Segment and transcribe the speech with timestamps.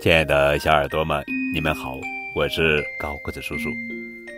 [0.00, 1.98] 亲爱的小耳朵们，你们好，
[2.32, 3.68] 我是高个子叔叔。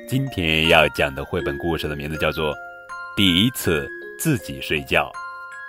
[0.09, 2.55] 今天要讲的绘本故事的名字叫做
[3.15, 3.87] 《第一次
[4.19, 5.13] 自己睡觉》，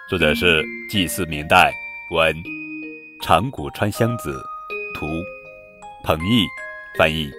[0.10, 1.74] 作者是祭祀明代
[2.10, 2.34] 文
[3.22, 4.42] 长谷川香子，
[4.94, 5.06] 图
[6.06, 6.46] 彭毅
[6.98, 7.30] 翻译。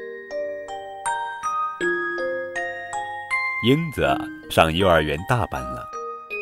[3.67, 4.07] 英子
[4.51, 5.89] 上幼儿园大班了，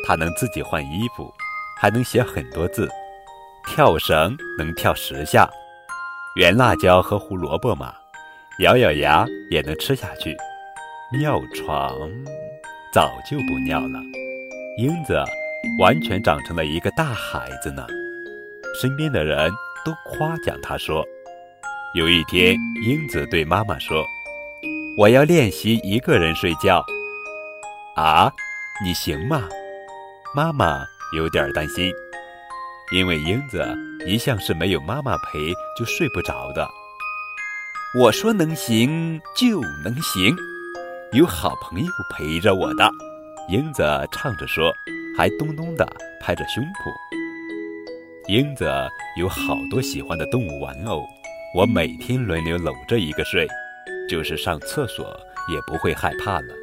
[0.05, 1.33] 她能自己换衣服，
[1.79, 2.89] 还能写很多字。
[3.65, 5.49] 跳绳能跳十下，
[6.35, 7.93] 圆辣椒和胡萝卜嘛，
[8.59, 10.33] 咬咬牙也能吃下去。
[11.19, 12.09] 尿床
[12.93, 13.99] 早就不尿了，
[14.77, 15.21] 英子
[15.77, 17.85] 完全长成了一个大孩子呢。
[18.79, 19.51] 身边的人
[19.83, 21.05] 都夸奖他说
[21.95, 24.05] ：“有一天，英子对妈妈说
[24.97, 26.81] ：‘我要练习一个人睡觉。’
[27.97, 28.31] 啊，
[28.85, 29.49] 你行吗？”
[30.33, 30.85] 妈妈
[31.17, 31.91] 有点担心。
[32.91, 33.65] 因为英子
[34.05, 36.69] 一向是没有妈妈陪就睡不着的。
[37.97, 40.35] 我说能行就能行，
[41.13, 42.89] 有好朋友陪着我的。
[43.47, 44.73] 英子唱着说，
[45.17, 45.87] 还咚咚地
[46.19, 46.91] 拍着胸脯。
[48.27, 48.69] 英子
[49.17, 51.05] 有好多喜欢的动物玩偶，
[51.55, 53.47] 我每天轮流搂着一个睡，
[54.09, 55.17] 就是上厕所
[55.49, 56.53] 也不会害怕了。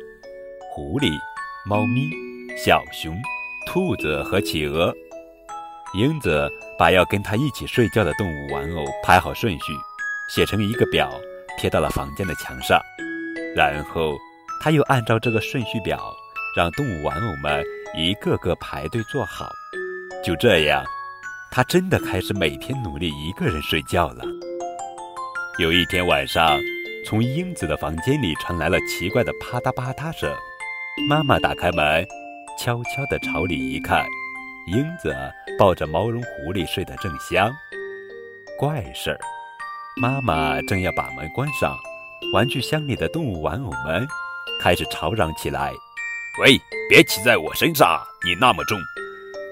[0.70, 1.10] 狐狸、
[1.66, 2.10] 猫咪、
[2.56, 3.18] 小熊、
[3.66, 4.94] 兔子和企鹅。
[5.94, 9.72] 英子把要跟他一起睡觉的动物玩偶排好顺序，
[10.28, 11.10] 写成一个表，
[11.56, 12.80] 贴到了房间的墙上。
[13.56, 14.16] 然后，
[14.60, 16.14] 他又按照这个顺序表，
[16.54, 17.64] 让动物玩偶们
[17.96, 19.50] 一个个排队坐好。
[20.22, 20.84] 就这样，
[21.50, 24.24] 他真的开始每天努力一个人睡觉了。
[25.58, 26.60] 有一天晚上，
[27.06, 30.30] 从英子的房间里传来了奇怪的啪嗒啪嗒声。
[31.08, 32.06] 妈妈打开门，
[32.58, 34.04] 悄悄地朝里一看。
[34.70, 35.16] 英子
[35.58, 37.50] 抱着毛绒狐狸睡得正香，
[38.58, 39.18] 怪事儿，
[39.96, 41.74] 妈妈正要把门关上，
[42.34, 44.06] 玩具箱里的动物玩偶们
[44.60, 45.72] 开始吵嚷起来
[46.42, 46.60] ：“喂，
[46.90, 48.78] 别骑在我身上，你那么重！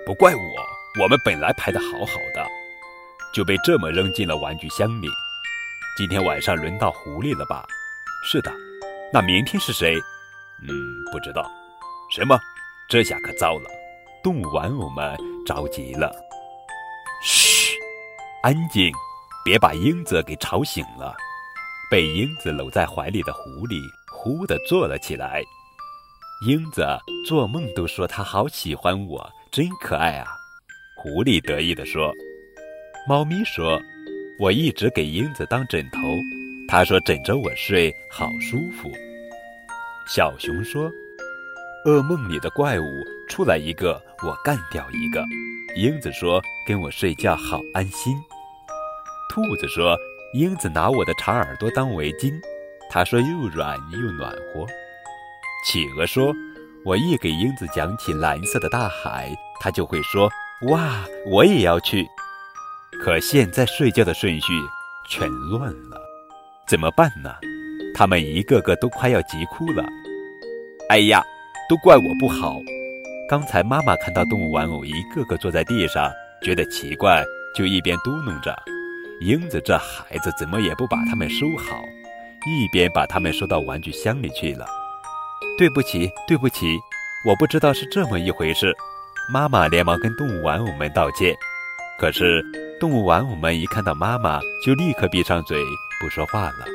[0.04, 2.46] 不怪我，我们本来排得好好的，
[3.32, 5.08] 就被这么扔进了玩具箱里。
[5.96, 7.64] 今天晚上轮到狐狸了吧？
[8.22, 8.52] 是的，
[9.10, 9.98] 那明天是谁？
[10.60, 10.68] 嗯，
[11.10, 11.50] 不知道。
[12.14, 12.38] 什么？
[12.86, 13.70] 这下可糟了！”
[14.26, 15.16] 动物玩偶们
[15.46, 16.12] 着急了，
[17.22, 17.78] 嘘，
[18.42, 18.90] 安静，
[19.44, 21.14] 别把英子给吵醒了。
[21.88, 25.44] 被英子搂在怀里的狐狸忽地坐了起来。
[26.44, 26.84] 英子
[27.24, 30.26] 做梦都说他好喜欢我，真可爱啊！
[30.96, 32.12] 狐狸得意地说。
[33.08, 33.80] 猫咪说
[34.42, 36.00] ：“我一直给英子当枕头，
[36.66, 38.90] 他说枕着我睡好舒服。”
[40.12, 40.90] 小熊说。
[41.86, 42.84] 噩梦里的怪物
[43.28, 45.24] 出来一个，我干掉一个。
[45.76, 48.12] 英子说：“跟我睡觉好安心。”
[49.30, 49.96] 兔子说
[50.34, 52.34] ：“英子拿我的长耳朵当围巾，
[52.90, 54.66] 他说又软又暖和。”
[55.64, 56.34] 企鹅说
[56.84, 60.28] ：“我一给英子讲起蓝色的大海，它就会说：
[60.62, 62.04] 哇，我也要去。
[63.00, 64.52] 可现在睡觉的顺序
[65.08, 66.00] 全乱了，
[66.66, 67.32] 怎么办呢？
[67.94, 69.84] 他们一个个都快要急哭了。
[70.88, 71.22] 哎呀！
[71.68, 72.60] 都怪我不好。
[73.28, 76.10] 刚才妈妈看到动物玩偶一个个坐在地上，
[76.42, 77.24] 觉得奇怪，
[77.56, 78.56] 就一边嘟哝着
[79.20, 81.82] ：“英子这孩子怎么也不把它们收好。”
[82.48, 84.64] 一边把它们收到玩具箱里去了。
[85.58, 86.78] 对不起，对不起，
[87.26, 88.72] 我不知道是这么一回事。
[89.28, 91.34] 妈妈连忙跟动物玩偶们道歉。
[91.98, 92.44] 可是
[92.78, 95.60] 动物玩偶们一看到妈妈，就立刻闭上嘴
[96.00, 96.66] 不说话了。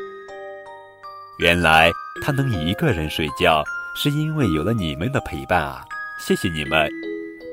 [1.39, 1.89] 原来
[2.21, 3.63] 他能一个人睡觉。
[3.93, 5.85] 是因为有了你们的陪伴啊！
[6.19, 6.89] 谢谢你们。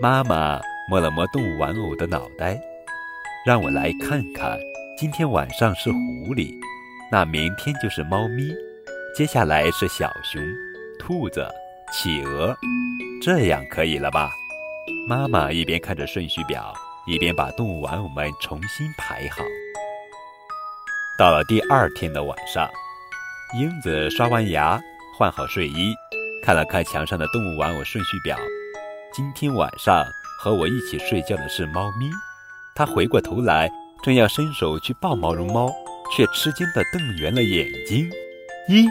[0.00, 2.59] 妈妈摸了摸动物玩偶的脑袋，
[3.44, 4.56] 让我来看看。
[4.97, 6.54] 今天晚上是狐狸，
[7.10, 8.54] 那明天就是猫咪，
[9.16, 10.41] 接下来是小熊、
[10.99, 11.47] 兔子、
[11.93, 12.56] 企鹅，
[13.20, 14.31] 这样可以了吧？
[15.09, 16.72] 妈妈一边看着顺序表，
[17.06, 19.43] 一边把动物玩偶们重新排好。
[21.19, 22.70] 到了第二天的晚上，
[23.58, 24.81] 英子刷完牙，
[25.17, 25.93] 换好睡衣。
[26.48, 28.34] 看了看墙上的动物玩偶顺序表，
[29.12, 30.02] 今天晚上
[30.38, 32.08] 和我一起睡觉的是猫咪。
[32.74, 33.70] 他回过头来，
[34.02, 35.70] 正要伸手去抱毛绒猫，
[36.10, 38.10] 却吃惊地瞪圆了眼睛。
[38.66, 38.88] 咦，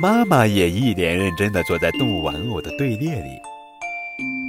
[0.00, 3.38] 妈妈也一脸认真地坐在动物玩偶的队列里。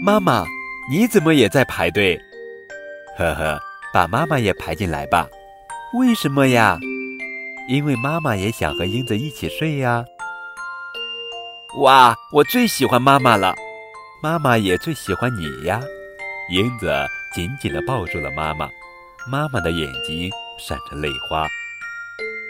[0.02, 0.46] 妈妈，
[0.90, 2.18] 你怎么也在排队？
[3.18, 3.60] 呵呵，
[3.94, 5.28] 把妈妈也排进来吧。
[5.94, 6.80] 为什么呀？
[7.68, 10.06] 因为妈妈也想和英子一起睡呀。
[11.78, 13.54] 哇，我最喜欢妈妈了，
[14.20, 15.80] 妈妈也最喜欢你呀。
[16.50, 16.92] 英子
[17.36, 18.68] 紧紧地抱住了妈妈，
[19.30, 20.28] 妈妈的眼睛
[20.58, 21.48] 闪着泪花。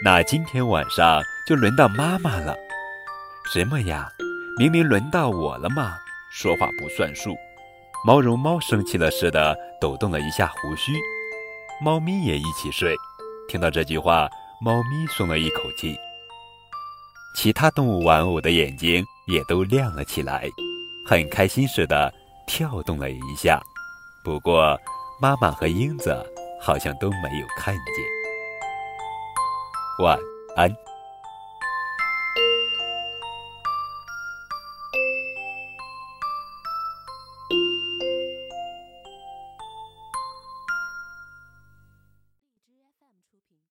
[0.02, 2.56] 那今天晚上就轮到妈妈了。
[3.52, 4.08] 什么呀？
[4.56, 5.98] 明明轮到我了嘛！
[6.30, 7.36] 说话不算数。
[8.06, 10.92] 毛绒猫生气了似的抖动了一下胡须。
[11.82, 12.96] 猫咪也一起睡。
[13.46, 14.26] 听到这句话，
[14.58, 15.98] 猫咪松了一口气。
[17.34, 20.48] 其他动物玩偶的眼睛也都亮了起来，
[21.06, 22.12] 很开心似的
[22.46, 23.60] 跳动了一下。
[24.24, 24.76] 不过，
[25.20, 26.14] 妈妈和英子
[26.60, 28.04] 好像都没有看见。
[30.04, 30.18] 晚
[30.56, 30.87] 安。